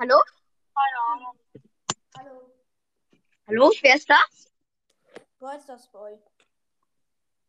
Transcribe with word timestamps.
Hallo? 0.00 0.22
Hallo. 2.16 2.52
Hallo, 3.48 3.72
wer 3.82 3.96
ist 3.96 4.08
da? 4.08 4.20
Bolsters 5.40 5.90
Boy. 5.90 6.16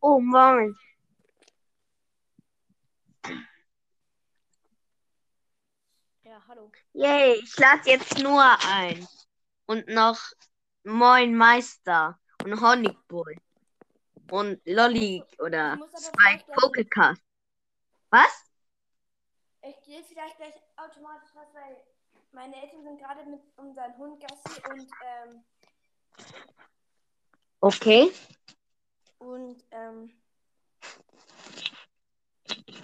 Oh, 0.02 0.20
Moment. 0.20 0.76
Ja, 6.24 6.42
hallo. 6.48 6.72
Yay, 6.94 7.34
ich 7.36 7.56
lade 7.58 7.88
jetzt 7.88 8.18
nur 8.18 8.44
ein. 8.66 9.08
Und 9.68 9.88
noch 9.88 10.20
Moin 10.84 11.36
Meister 11.36 12.20
und 12.44 12.60
Honigboy. 12.60 13.38
Und 14.32 14.60
Lolly 14.66 15.24
oder 15.38 15.78
Spike 15.96 16.52
Pokécast. 16.54 17.22
Was? 18.10 18.50
Ich 19.62 19.80
gehe 19.84 20.04
vielleicht 20.04 20.38
gleich 20.38 20.56
automatisch 20.78 21.30
was, 21.36 21.54
weil 21.54 21.78
meine 22.32 22.56
Eltern 22.62 22.84
sind 22.84 23.00
gerade 23.00 23.26
mit 23.26 23.42
unserem 23.58 23.98
Hund 23.98 24.20
Gassi 24.22 24.62
und 24.70 24.88
ähm, 25.02 25.44
Okay. 27.62 28.12
und 29.20 29.64
ähm, 29.72 30.12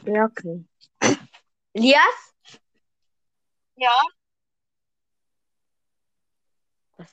Ja, 0.06 0.26
okay. 0.26 0.66
Elias? 1.74 2.34
Ja. 3.76 3.92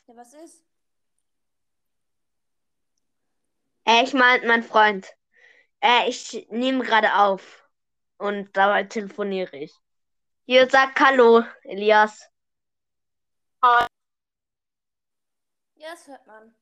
ja, 0.06 0.16
was 0.16 0.34
ist? 0.34 0.64
Äh, 3.84 4.04
ich 4.04 4.12
mein, 4.14 4.46
mein 4.46 4.62
Freund. 4.62 5.08
Äh, 5.80 6.08
ich 6.08 6.46
nehme 6.50 6.84
gerade 6.84 7.14
auf. 7.16 7.68
Und 8.18 8.56
dabei 8.56 8.84
telefoniere 8.84 9.56
ich. 9.56 9.81
Hier, 10.44 10.68
sag 10.68 10.98
Hallo, 10.98 11.44
Elias. 11.62 12.28
Ja, 13.62 13.88
das 15.76 16.08
hört 16.08 16.26
man. 16.26 16.52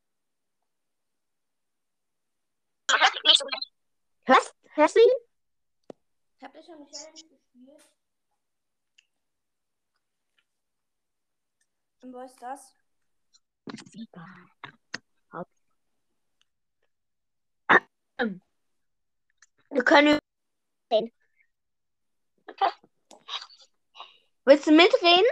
Hörst, 4.24 4.54
hörst 4.74 4.96
du 4.96 5.00
ihn? 5.00 5.10
Habt 6.42 6.56
ihr 6.56 6.62
schon 6.62 6.86
Challenge 6.88 7.12
gespielt? 7.12 7.88
Und 12.02 12.12
wo 12.12 12.20
ist 12.20 12.42
das? 12.42 12.74
Wir 19.70 19.84
können 19.84 20.19
reden. 20.92 21.19
Willst 24.44 24.66
du 24.66 24.72
mitreden? 24.72 25.24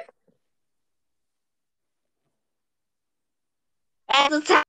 Äh, 4.07 4.31
sozusagen 4.31 4.63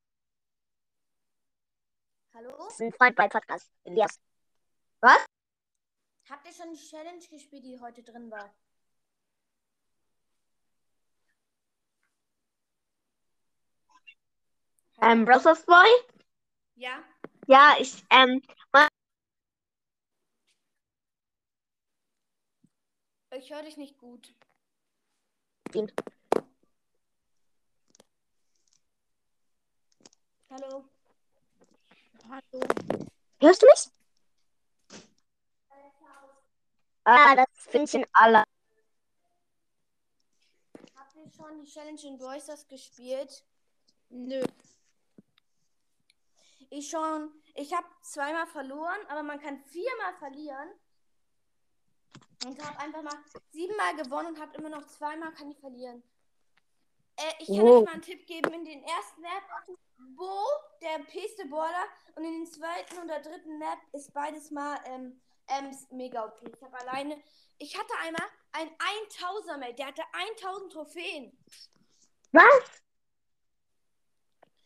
Hallo? 2.33 2.69
ein 2.79 2.93
Freund 2.93 3.15
bei 3.15 3.27
Podcast. 3.27 3.69
Elias. 3.83 4.19
Habt 5.01 6.45
ihr 6.45 6.53
schon 6.53 6.71
die 6.71 6.77
Challenge 6.77 7.25
gespielt, 7.29 7.63
die 7.63 7.79
heute 7.79 8.03
drin 8.03 8.31
war? 8.31 8.53
Ähm, 15.01 15.25
Brothers 15.25 15.65
Boy? 15.65 15.87
Ja? 16.75 17.03
Ja, 17.47 17.75
ich, 17.79 18.03
ähm, 18.09 18.41
Ich 23.31 23.51
höre 23.51 23.61
dich 23.61 23.77
nicht 23.77 23.97
gut. 23.99 24.33
Ihn. 25.73 25.91
Hallo? 30.49 30.83
Hallo. 32.27 32.67
hörst 33.39 33.61
du 33.61 33.67
mich? 33.67 33.91
Ah, 37.03 37.35
das 37.35 37.47
finden 37.55 38.03
alle. 38.13 38.43
Habt 40.95 41.15
ihr 41.15 41.31
schon 41.31 41.63
die 41.63 41.71
Challenge 41.71 42.01
in 42.03 42.19
Voices 42.19 42.67
gespielt? 42.67 43.43
Nö. 44.09 44.43
Ich 46.71 46.89
schon. 46.89 47.31
Ich 47.53 47.73
habe 47.73 47.87
zweimal 48.01 48.47
verloren, 48.47 49.05
aber 49.07 49.21
man 49.21 49.39
kann 49.39 49.63
viermal 49.65 50.15
verlieren. 50.17 50.69
Und 52.45 52.65
habe 52.65 52.79
einfach 52.79 53.01
mal 53.01 53.17
siebenmal 53.51 53.95
gewonnen 53.97 54.27
und 54.29 54.39
habe 54.39 54.57
immer 54.57 54.69
noch 54.69 54.85
zweimal 54.87 55.33
kann 55.33 55.51
ich 55.51 55.59
verlieren. 55.59 56.01
Äh, 57.17 57.33
ich 57.39 57.47
kann 57.47 57.57
Wow. 57.59 57.79
euch 57.79 57.85
mal 57.85 57.93
einen 57.93 58.01
Tipp 58.01 58.25
geben. 58.27 58.53
In 58.53 58.63
den 58.63 58.83
ersten 58.83 59.21
Map, 59.21 59.43
Bo, 60.15 60.45
der 60.81 60.99
Peste 61.03 61.45
Border 61.47 61.83
und 62.15 62.23
in 62.23 62.31
den 62.33 62.47
zweiten 62.47 62.97
und 62.99 63.07
der 63.09 63.19
dritten 63.21 63.57
Map 63.57 63.79
ist 63.91 64.13
beides 64.13 64.51
mal 64.51 64.79
ähm, 64.85 65.21
Ems 65.47 65.87
mega 65.91 66.23
OP. 66.25 66.41
Ich 66.47 66.63
habe 66.63 66.77
alleine, 66.79 67.21
ich 67.57 67.77
hatte 67.77 67.93
einmal 68.03 68.25
ein 68.53 68.69
1000er 68.69 69.57
Mate, 69.57 69.73
der 69.75 69.87
hatte 69.87 70.03
1000 70.13 70.71
Trophäen. 70.71 71.37
Was? 72.31 72.43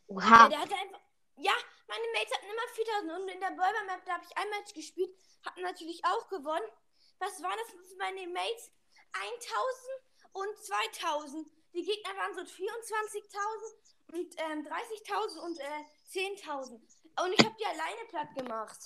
Ja, 0.09 0.15
Oha. 0.15 0.49
der 0.49 0.59
hatte 0.59 0.75
einfach. 0.75 0.99
Ja, 1.37 1.53
meine 1.87 2.03
Mates 2.13 2.33
hatten 2.37 2.45
immer 2.45 2.67
4000 2.75 3.11
und 3.13 3.27
in 3.29 3.39
der 3.39 3.47
Burger 3.49 3.83
Map, 3.87 4.05
da 4.05 4.13
habe 4.13 4.25
ich 4.29 4.37
ein 4.37 4.49
Match 4.51 4.73
gespielt, 4.75 5.09
hatten 5.43 5.61
natürlich 5.61 6.03
auch 6.05 6.27
gewonnen. 6.27 6.65
Was 7.19 7.41
waren 7.41 7.57
das 7.57 7.71
für 7.71 7.97
meine 7.97 8.27
Mates? 8.27 8.71
1000 9.13 10.13
und 10.33 10.57
2000. 10.57 11.47
Die 11.73 11.83
Gegner 11.83 12.15
waren 12.17 12.35
so 12.35 12.41
24.000 12.41 14.13
und 14.13 14.35
ähm, 14.37 14.65
30.000 14.65 15.39
und 15.39 15.59
äh, 15.59 15.83
10.000. 16.11 16.71
Und 16.71 17.33
ich 17.33 17.45
habe 17.45 17.55
die 17.59 17.65
alleine 17.65 18.05
platt 18.09 18.33
gemacht. 18.35 18.79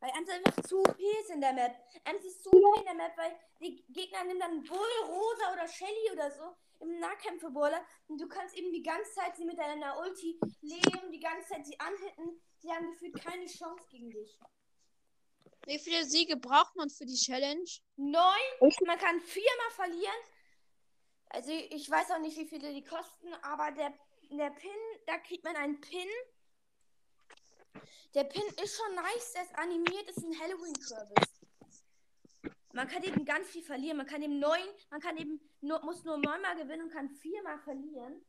Weil 0.00 0.10
Ems 0.16 0.30
einfach 0.30 0.62
zu 0.62 0.80
OP 0.80 0.98
ist 0.98 1.30
in 1.30 1.42
der 1.42 1.52
Map. 1.52 1.76
Ems 2.04 2.24
ist 2.24 2.42
zu 2.42 2.50
OP 2.50 2.78
in 2.78 2.84
der 2.84 2.94
Map, 2.94 3.16
weil 3.16 3.38
die 3.60 3.84
Gegner 3.92 4.24
nehmen 4.24 4.40
dann 4.40 4.64
Bull, 4.64 4.88
Rosa 5.06 5.52
oder 5.52 5.68
Shelly 5.68 6.10
oder 6.12 6.30
so 6.30 6.56
im 6.80 6.98
Nahkämpfer-Brawler 6.98 7.84
und 8.08 8.18
du 8.18 8.26
kannst 8.26 8.56
eben 8.56 8.72
die 8.72 8.82
ganze 8.82 9.12
Zeit 9.12 9.36
sie 9.36 9.44
mit 9.44 9.58
deiner 9.58 9.98
Ulti 9.98 10.40
leben, 10.62 11.12
die 11.12 11.20
ganze 11.20 11.48
Zeit 11.48 11.66
sie 11.66 11.78
anhitten. 11.78 12.40
Die 12.62 12.70
haben 12.70 12.90
gefühlt 12.92 13.22
keine 13.22 13.46
Chance 13.46 13.86
gegen 13.90 14.10
dich. 14.10 14.38
Wie 15.66 15.78
viele 15.78 16.04
Siege 16.04 16.36
braucht 16.36 16.74
man 16.76 16.90
für 16.90 17.06
die 17.06 17.14
Challenge? 17.14 17.64
Neun, 17.96 18.68
Ich- 18.68 18.80
man 18.80 18.98
kann 18.98 19.20
viermal 19.20 19.70
verlieren. 19.72 20.22
Also 21.28 21.52
ich 21.52 21.88
weiß 21.88 22.10
auch 22.10 22.18
nicht, 22.18 22.36
wie 22.38 22.46
viele 22.46 22.72
die 22.72 22.82
kosten, 22.84 23.32
aber 23.42 23.70
der, 23.72 23.92
der 24.30 24.50
Pin, 24.50 24.70
da 25.06 25.18
kriegt 25.18 25.44
man 25.44 25.54
einen 25.56 25.80
Pin. 25.80 26.08
Der 28.14 28.24
Pin 28.24 28.42
ist 28.62 28.76
schon 28.76 28.94
nice, 28.96 29.32
der 29.34 29.42
ist 29.44 29.54
animiert, 29.56 30.10
ist 30.10 30.18
ein 30.24 30.36
Halloween-Kürbis. 30.40 31.28
Man 32.72 32.88
kann 32.88 33.02
eben 33.04 33.24
ganz 33.24 33.48
viel 33.48 33.62
verlieren. 33.62 33.96
Man 33.98 34.06
kann 34.06 34.22
eben 34.22 34.38
neun, 34.40 34.68
man 34.90 35.00
kann 35.00 35.16
eben 35.16 35.40
nur, 35.60 35.80
muss 35.84 36.02
nur 36.04 36.18
neunmal 36.18 36.56
gewinnen 36.56 36.82
und 36.82 36.92
kann 36.92 37.08
viermal 37.08 37.58
verlieren. 37.60 38.24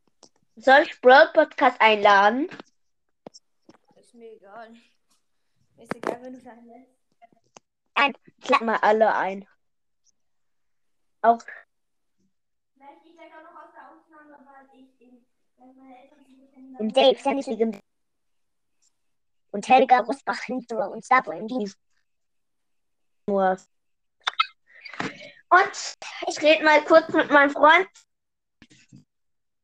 Soll 0.55 0.83
ich 0.83 0.99
Brawl 1.01 1.31
Podcast 1.33 1.79
einladen? 1.79 2.49
Ist 3.95 4.13
mir 4.13 4.33
egal. 4.33 4.75
Ist 5.77 5.95
egal, 5.95 6.21
wenn 6.21 6.33
du 6.33 6.41
da 6.41 6.55
Ich 8.37 8.49
lade 8.49 8.65
mal 8.65 8.77
alle 8.77 9.13
ein. 9.15 9.47
Auch 11.21 11.39
im 16.79 16.91
Dave, 16.93 17.21
Dennis 17.23 17.45
Legend. 17.45 17.79
Und 19.51 19.67
Helga 19.67 19.99
Rosbach 19.99 20.41
Hinter 20.43 20.89
und 20.89 21.05
Sabo 21.05 21.31
im 21.31 21.47
Dienst. 21.47 21.77
Und 25.49 25.97
ich 26.27 26.41
rede 26.41 26.63
mal 26.63 26.83
kurz 26.85 27.09
mit 27.09 27.29
meinem 27.29 27.51
Freund. 27.51 27.87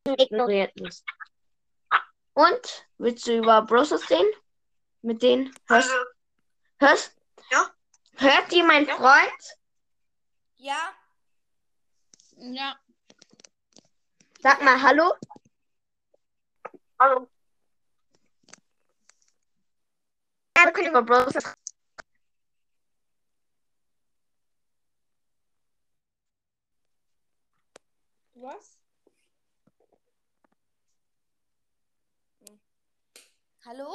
Ignoriert 0.06 0.76
mich. 0.80 1.02
Und 2.34 2.88
willst 2.98 3.26
du 3.26 3.38
über 3.38 3.62
Browsers 3.64 4.10
reden? 4.10 4.32
Mit 5.02 5.24
denen? 5.24 5.54
Hörst, 5.68 5.92
hörst? 6.80 7.16
Ja. 7.50 7.72
Hört 8.20 8.52
ihr 8.52 8.64
mein 8.64 8.88
Freund? 8.88 9.58
Ja, 10.58 10.94
Ja. 12.38 12.76
Sag 14.42 14.62
mal 14.62 14.82
Hallo. 14.82 15.14
Hallo. 17.00 17.28
Ja, 20.58 20.66
wir 20.66 20.72
können 20.72 20.90
über 20.90 21.04
Browsers 21.04 21.54
Was? 28.34 28.78
hallo? 33.66 33.92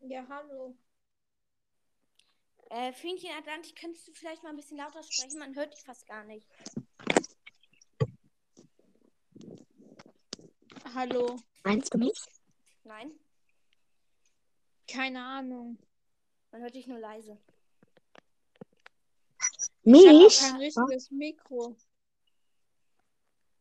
Ja, 0.00 0.26
hallo. 0.28 0.74
Äh, 2.70 2.92
Fähnchen 2.92 3.30
Atlantik, 3.38 3.76
könntest 3.76 4.06
du 4.08 4.12
vielleicht 4.12 4.42
mal 4.42 4.50
ein 4.50 4.56
bisschen 4.56 4.76
lauter 4.76 5.02
sprechen? 5.02 5.38
Man 5.38 5.54
hört 5.54 5.72
dich 5.72 5.82
fast 5.84 6.06
gar 6.06 6.24
nicht. 6.24 6.46
Hallo. 10.94 11.38
Meinst 11.64 11.94
du 11.94 11.98
mich? 11.98 12.18
Nein, 12.84 13.12
Keine 14.90 15.22
Ahnung. 15.22 15.78
man 16.50 16.62
hört 16.62 16.74
dich 16.74 16.86
nur 16.86 16.98
leise. 16.98 17.38
Ich 19.84 20.06
habe 20.06 20.16
auch 20.16 20.22
Mich? 20.22 20.38
kein 20.40 20.56
richtiges 20.56 21.10
Mikro. 21.10 21.76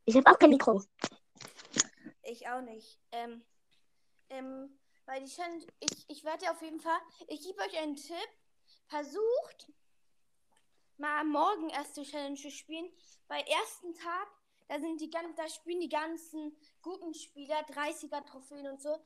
Ich 0.05 0.15
habe 0.15 0.29
auch 0.29 0.39
kein 0.39 0.49
Mikro. 0.49 0.81
Ich 2.23 2.47
auch 2.47 2.61
nicht. 2.61 2.99
Ähm, 3.11 3.43
ähm, 4.29 4.77
weil 5.05 5.23
die 5.23 5.31
Challenge, 5.31 5.65
ich, 5.79 6.05
ich 6.09 6.23
werde 6.23 6.49
auf 6.51 6.61
jeden 6.61 6.79
Fall, 6.79 6.99
ich 7.27 7.41
gebe 7.41 7.59
euch 7.61 7.77
einen 7.77 7.95
Tipp. 7.95 8.15
Versucht 8.87 9.71
mal 10.97 11.23
morgen 11.23 11.69
erst 11.69 11.97
die 11.97 12.03
Challenge 12.03 12.35
zu 12.35 12.49
spielen. 12.49 12.91
Bei 13.27 13.41
ersten 13.41 13.93
Tag, 13.93 14.27
da 14.67 14.79
sind 14.79 14.99
die 15.01 15.09
ganzen, 15.09 15.35
da 15.35 15.47
spielen 15.49 15.81
die 15.81 15.89
ganzen 15.89 16.55
guten 16.81 17.13
Spieler, 17.13 17.59
30er 17.67 18.25
Trophäen 18.25 18.67
und 18.67 18.81
so. 18.81 18.97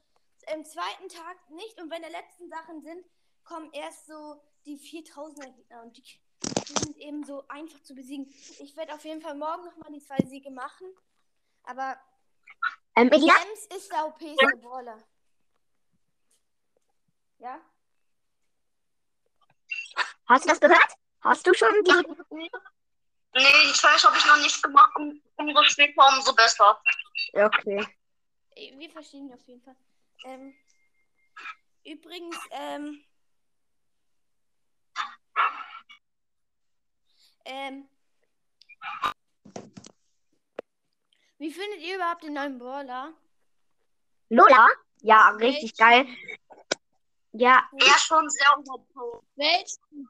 Im 0.54 0.66
zweiten 0.66 1.10
Tag 1.10 1.50
nicht 1.52 1.80
und 1.80 1.92
wenn 1.92 2.02
der 2.02 2.12
letzten 2.12 2.50
Sachen 2.50 2.82
sind, 2.82 3.06
kommen 3.44 3.72
erst 3.74 4.08
so 4.08 4.42
die 4.66 4.78
4000er 4.78 5.52
Gegner 5.52 5.82
und 5.84 5.98
die, 5.98 6.04
die 6.04 6.74
sind 6.84 6.98
eben 6.98 7.24
so 7.24 7.44
einfach 7.48 7.82
zu 7.84 7.94
besiegen. 7.94 8.28
Ich 8.60 8.76
werde 8.76 8.94
auf 8.94 9.04
jeden 9.04 9.22
Fall 9.22 9.36
morgen 9.36 9.66
nochmal 9.66 9.92
die 9.92 10.02
zwei 10.02 10.18
Siege 10.26 10.52
machen. 10.52 10.88
Aber 11.64 11.98
Ähm, 12.96 13.10
ja, 13.14 13.36
Ems 13.44 13.66
ist 13.78 13.92
der 13.92 14.08
OP-ste 14.08 14.58
Brawler. 14.58 14.98
Ja? 17.40 17.60
Hast 20.28 20.46
du 20.46 20.50
das 20.50 20.60
gehört? 20.60 20.94
Hast 21.22 21.46
du 21.46 21.54
schon 21.54 21.72
die... 21.84 21.92
Nee, 23.34 23.44
die 23.66 23.74
Challenge 23.74 24.04
habe 24.04 24.18
ich 24.18 24.26
noch 24.26 24.38
nicht 24.38 24.62
gemacht. 24.62 24.92
Um, 24.98 25.22
umso 25.38 25.64
später, 25.64 26.08
umso 26.18 26.34
besser. 26.36 26.82
Okay. 27.34 27.88
Wir 28.56 28.90
verstehen 28.90 29.32
auf 29.34 29.42
jeden 29.48 29.62
Fall. 29.62 29.76
Ähm, 30.26 30.54
übrigens, 31.86 32.38
ähm, 32.52 33.04
ähm, 37.46 37.90
wie 41.38 41.52
findet 41.52 41.80
ihr 41.80 41.96
überhaupt 41.96 42.24
den 42.24 42.34
neuen 42.34 42.60
Brawler? 42.60 43.14
Lola? 44.30 44.68
Ja, 45.02 45.30
richtig 45.30 45.78
geil. 45.78 46.06
Ja, 47.32 47.68
Er 47.80 47.86
ist 47.96 48.06
schon 48.06 48.30
sehr 48.30 48.56
überpowered. 48.60 49.24
Welchen? 49.36 50.10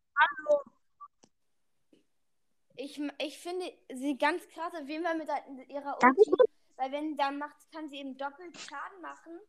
Ich, 2.75 3.00
ich 3.19 3.38
finde 3.38 3.71
sie 3.94 4.18
ganz 4.18 4.47
krass, 4.50 4.73
auf 4.73 4.88
jeden 4.88 5.03
Fall 5.03 5.18
mit 5.18 5.29
ihrer 5.69 5.97
Ulti. 6.01 6.31
Weil 6.77 6.91
wenn 6.91 7.09
sie 7.09 7.15
dann 7.15 7.38
macht, 7.38 7.56
kann 7.71 7.89
sie 7.89 7.97
eben 7.97 8.18
doppelt 8.18 8.57
Schaden 8.57 9.01
machen. 9.01 9.39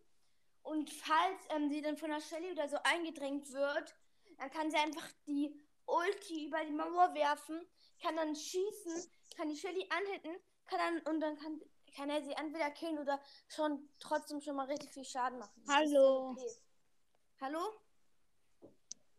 Und 0.62 0.90
falls 0.90 1.40
ähm, 1.50 1.70
sie 1.70 1.80
dann 1.80 1.96
von 1.96 2.10
der 2.10 2.20
Shelly 2.20 2.52
oder 2.52 2.68
so 2.68 2.76
eingedrängt 2.84 3.50
wird, 3.52 3.94
dann 4.38 4.50
kann 4.50 4.70
sie 4.70 4.76
einfach 4.76 5.08
die 5.26 5.58
Ulti 5.86 6.46
über 6.46 6.64
die 6.64 6.72
Mauer 6.72 7.14
werfen, 7.14 7.66
kann 8.00 8.16
dann 8.16 8.34
schießen, 8.34 9.10
kann 9.36 9.48
die 9.48 9.56
Shelly 9.56 9.88
anhitten, 9.90 10.36
kann 10.66 10.78
dann 10.78 11.14
und 11.14 11.20
dann 11.20 11.36
kann, 11.38 11.60
kann 11.96 12.10
er 12.10 12.22
sie 12.22 12.32
entweder 12.32 12.70
killen 12.70 12.98
oder 12.98 13.20
schon 13.48 13.88
trotzdem 13.98 14.40
schon 14.40 14.56
mal 14.56 14.66
richtig 14.66 14.92
viel 14.92 15.04
Schaden 15.04 15.38
machen. 15.38 15.62
Das 15.66 15.74
Hallo. 15.74 16.30
okay. 16.30 16.50
Hallo? 17.40 17.72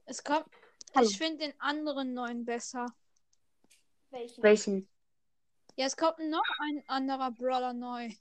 Es 0.05 0.23
kommt. 0.23 0.45
Hallo. 0.95 1.07
Ich 1.07 1.17
finde 1.17 1.39
den 1.39 1.59
anderen 1.59 2.13
neuen 2.13 2.45
besser. 2.45 2.85
Welchen? 4.11 4.43
welchen? 4.43 4.89
Ja, 5.75 5.87
es 5.87 5.97
kommt 5.97 6.19
noch 6.19 6.45
ein 6.59 6.83
anderer 6.87 7.31
Brawler 7.31 7.73
neu. 7.73 8.11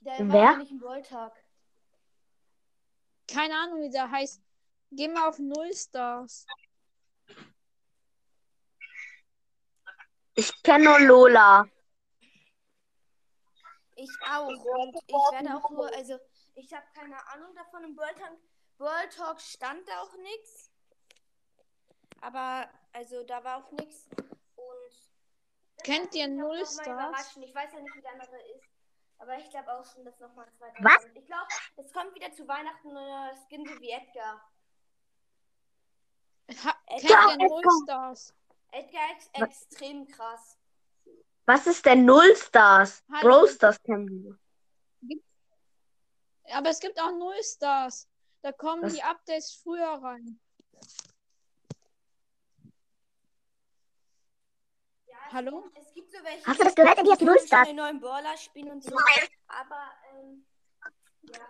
Der 0.00 0.32
Wer? 0.32 0.56
nicht 0.56 0.70
im 0.70 0.80
Wolltag. 0.80 1.36
Keine 3.28 3.54
Ahnung, 3.58 3.82
wie 3.82 3.90
der 3.90 4.10
heißt. 4.10 4.40
Geh 4.92 5.08
mal 5.08 5.28
auf 5.28 5.38
Null 5.38 5.74
Stars. 5.74 6.46
Ich 10.34 10.62
kenne 10.62 10.84
nur 10.84 11.00
Lola. 11.00 11.68
Ich 13.96 14.10
auch. 14.30 14.48
Und 14.48 14.96
ich 15.06 15.14
werde 15.14 15.56
auch 15.56 15.70
nur, 15.70 15.94
also 15.94 16.18
ich 16.54 16.72
habe 16.72 16.86
keine 16.94 17.22
Ahnung 17.28 17.54
davon. 17.54 17.84
Im 17.84 17.96
World 17.98 18.16
Talk, 18.16 18.38
World 18.78 19.14
Talk 19.14 19.40
stand 19.42 19.86
da 19.86 20.00
auch 20.00 20.16
nichts. 20.16 20.69
Aber, 22.20 22.68
also 22.92 23.22
da 23.24 23.42
war 23.44 23.64
auch 23.64 23.70
nichts. 23.72 24.08
Und 24.56 25.84
Kennt 25.84 26.14
ihr 26.14 26.28
Null 26.28 26.64
Stars? 26.66 27.36
Ich 27.36 27.54
weiß 27.54 27.72
ja 27.72 27.80
nicht, 27.80 27.94
wie 27.94 28.02
der 28.02 28.12
andere 28.12 28.36
ist. 28.54 28.68
Aber 29.18 29.36
ich 29.36 29.50
glaube 29.50 29.72
auch 29.72 29.84
schon, 29.84 30.04
dass 30.04 30.18
nochmal 30.18 30.46
ein 30.46 30.54
zweiter 30.54 30.76
Was? 30.82 31.02
kommt. 31.02 31.16
Ich 31.16 31.26
glaube, 31.26 31.46
es 31.76 31.92
kommt 31.92 32.14
wieder 32.14 32.32
zu 32.32 32.48
Weihnachten 32.48 32.88
ein 32.88 32.94
neuer 32.94 33.34
Skin 33.46 33.66
so 33.66 33.80
wie 33.80 33.90
Edgar. 33.90 34.50
Ha 36.64 36.74
Edgar, 36.86 37.28
kennt 37.28 37.42
ihr 37.42 37.48
Null. 37.48 37.62
Stars? 37.84 38.34
Edgar 38.72 39.16
ist 39.18 39.30
extrem 39.34 40.08
krass. 40.08 40.58
Was 41.46 41.66
ist 41.66 41.84
denn 41.84 42.04
Null 42.04 42.34
Stars? 42.36 43.04
Hallo. 43.12 43.28
Brawl 43.28 43.48
Stars 43.48 43.82
kennen 43.82 44.08
wir. 44.08 44.38
Aber 46.54 46.70
es 46.70 46.80
gibt 46.80 47.00
auch 47.00 47.12
Null 47.12 47.42
Stars. 47.42 48.08
Da 48.42 48.52
kommen 48.52 48.82
Was? 48.82 48.94
die 48.94 49.02
Updates 49.02 49.54
früher 49.62 50.02
rein. 50.02 50.40
Hallo? 55.32 55.70
Es 55.74 55.92
gibt 55.94 56.10
so 56.10 56.18
welche. 56.24 56.44
Hast 56.44 56.60
du 56.60 56.64
das 56.64 56.74
gehört? 56.74 56.98
Die 57.06 57.10
hat 57.10 57.20
die 57.20 57.24
Null 57.24 57.38
schon 57.38 57.46
Stars. 57.46 57.68
den 57.68 57.76
neuen 57.76 58.00
Brawler 58.00 58.36
spielen 58.36 58.70
und 58.70 58.82
so. 58.82 58.96
Aber, 59.46 59.92
ähm, 60.12 60.44
ja. 61.22 61.40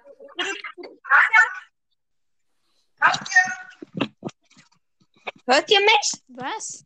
Hört 5.47 5.71
ihr 5.71 5.81
mich? 5.81 6.23
Was? 6.29 6.85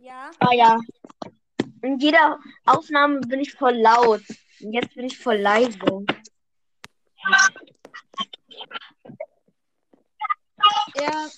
Ja. 0.00 0.30
Ah 0.40 0.52
ja. 0.54 0.80
In 1.82 1.98
jeder 1.98 2.40
Aufnahme 2.66 3.20
bin 3.20 3.40
ich 3.40 3.52
voll 3.54 3.76
laut. 3.76 4.22
Und 4.60 4.72
jetzt 4.72 4.94
bin 4.94 5.04
ich 5.06 5.18
voll 5.18 5.36
leise. 5.36 5.78
Ja. 10.96 11.28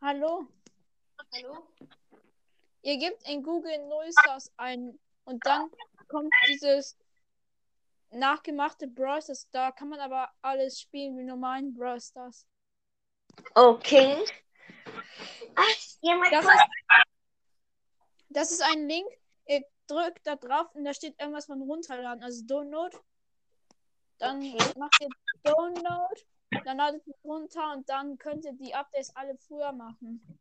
Hallo? 0.00 0.46
Hallo? 1.32 1.68
Ihr 2.82 2.96
gebt 2.98 3.28
in 3.28 3.42
Google 3.42 3.78
Null 3.88 4.10
Stars 4.12 4.52
ein 4.56 4.98
und 5.24 5.44
dann 5.44 5.70
kommt 6.08 6.32
dieses 6.48 6.96
nachgemachte 8.10 8.86
Brawl 8.88 9.20
Stars. 9.22 9.48
Da 9.52 9.70
kann 9.70 9.88
man 9.88 10.00
aber 10.00 10.30
alles 10.42 10.80
spielen 10.80 11.16
wie 11.18 11.24
normalen 11.24 11.74
Brawl 11.74 12.00
Stars. 12.00 12.46
Okay. 13.54 14.16
Das 16.30 16.44
ist, 16.44 16.64
das 18.30 18.50
ist 18.52 18.62
ein 18.62 18.88
Link. 18.88 19.06
Ihr 19.46 19.64
drückt 19.86 20.26
da 20.26 20.36
drauf 20.36 20.74
und 20.74 20.84
da 20.84 20.94
steht 20.94 21.20
irgendwas 21.20 21.46
von 21.46 21.60
runterladen. 21.62 22.22
Also 22.22 22.44
Download. 22.46 22.96
Dann 24.18 24.38
Okay. 24.38 24.72
macht 24.78 25.00
ihr 25.00 25.08
Download. 25.42 26.22
Dann 26.64 26.76
ladet 26.78 27.06
ihr 27.06 27.14
runter 27.24 27.72
und 27.72 27.88
dann 27.88 28.18
könnt 28.18 28.44
ihr 28.44 28.52
die 28.52 28.74
Updates 28.74 29.14
alle 29.14 29.36
früher 29.36 29.72
machen. 29.72 30.38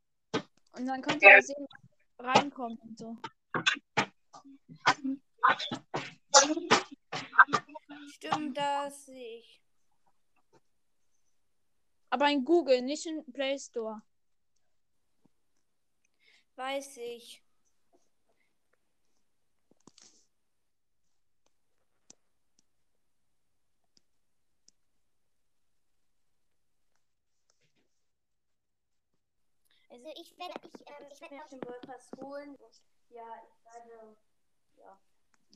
Und 0.73 0.85
dann 0.85 1.01
könnt 1.01 1.21
ihr 1.21 1.41
sehen, 1.41 1.67
was 1.69 1.88
reinkommt 2.19 2.81
und 2.83 2.97
so. 2.97 3.17
Stimmt, 8.13 8.57
das 8.57 9.05
sehe 9.05 9.39
ich. 9.39 9.61
Aber 12.09 12.29
in 12.29 12.43
Google, 12.43 12.81
nicht 12.81 13.05
in 13.05 13.23
Play 13.31 13.57
Store. 13.57 14.01
Weiß 16.55 16.97
ich. 16.97 17.43
Also 29.89 30.07
ich 30.15 30.37
werde 30.37 30.53
ich, 30.63 30.73
ähm, 30.81 31.07
ich 31.11 31.21
werde 31.21 31.35
auf 31.43 31.49
den 31.49 31.63
Wolfers 31.63 32.11
holen. 32.21 32.55
Ja, 33.09 33.25
ich 33.43 33.65
werde 33.65 34.15
ja. 34.77 34.99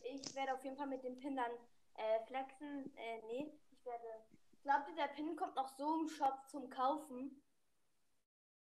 Ich 0.03 0.35
werde 0.35 0.53
auf 0.53 0.63
jeden 0.63 0.75
Fall 0.75 0.87
mit 0.87 1.03
dem 1.03 1.17
Pin 1.19 1.35
dann 1.35 1.51
äh, 1.95 2.19
flexen. 2.25 2.95
Äh, 2.97 3.21
nee, 3.27 3.53
ich 3.71 3.85
werde. 3.85 4.25
Glaubt 4.63 4.89
ihr, 4.89 4.95
der 4.95 5.13
Pin 5.13 5.35
kommt 5.35 5.55
noch 5.55 5.67
so 5.77 6.01
im 6.01 6.09
Shop 6.09 6.47
zum 6.47 6.69
Kaufen? 6.69 7.42